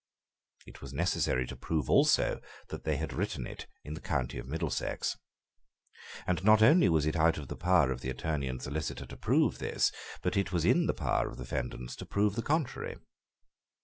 It 0.65 0.81
was 0.81 0.93
necessary 0.95 1.45
to 1.45 1.55
prove 1.55 1.87
also 1.87 2.41
that 2.69 2.85
they 2.85 2.95
had 2.97 3.13
written 3.13 3.45
it 3.45 3.67
in 3.83 3.93
the 3.93 4.01
county 4.01 4.39
of 4.39 4.47
Middlesex. 4.47 5.15
And 6.25 6.43
not 6.43 6.63
only 6.63 6.89
was 6.89 7.05
it 7.05 7.15
out 7.15 7.37
of 7.37 7.49
the 7.49 7.55
power 7.55 7.91
of 7.91 8.01
the 8.01 8.09
Attorney 8.09 8.47
and 8.47 8.59
Solicitor 8.59 9.05
to 9.05 9.15
prove 9.15 9.59
this; 9.59 9.91
but 10.23 10.35
it 10.35 10.51
was 10.51 10.65
in 10.65 10.87
the 10.87 10.95
power 10.95 11.29
of 11.29 11.37
the 11.37 11.43
defendants 11.43 11.95
to 11.97 12.07
prove 12.07 12.33
the 12.33 12.41
contrary. 12.41 12.95